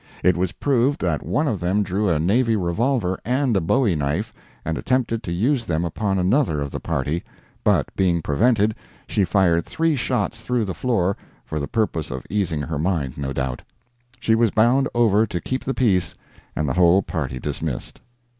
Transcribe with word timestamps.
It 0.23 0.35
was 0.35 0.53
proved 0.53 0.99
that 1.01 1.21
one 1.23 1.47
of 1.47 1.59
them 1.59 1.83
drew 1.83 2.09
a 2.09 2.17
navy 2.17 2.55
revolver 2.55 3.19
and 3.23 3.55
a 3.55 3.61
bowie 3.61 3.93
knife 3.95 4.33
and 4.65 4.75
attempted 4.75 5.21
to 5.21 5.31
use 5.31 5.63
them 5.65 5.85
upon 5.85 6.17
another 6.17 6.59
of 6.59 6.71
the 6.71 6.79
party, 6.79 7.23
but 7.63 7.95
being 7.95 8.19
prevented, 8.23 8.73
she 9.05 9.23
fired 9.23 9.63
three 9.63 9.95
shots 9.95 10.41
through 10.41 10.65
the 10.65 10.73
floor, 10.73 11.17
for 11.45 11.59
the 11.59 11.67
purpose 11.67 12.09
of 12.09 12.25
easing 12.31 12.63
her 12.63 12.79
mind, 12.79 13.15
no 13.15 13.31
doubt. 13.31 13.61
She 14.19 14.33
was 14.33 14.49
bound 14.49 14.89
over 14.95 15.27
to 15.27 15.39
keep 15.39 15.63
the 15.63 15.75
peace, 15.75 16.15
and 16.55 16.67
the 16.67 16.73
whole 16.73 17.03
party 17.03 17.37
dismissed. 17.39 18.01